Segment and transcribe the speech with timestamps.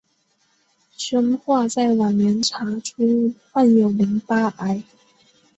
[0.97, 4.81] 宣化在晚年查出患有淋巴癌。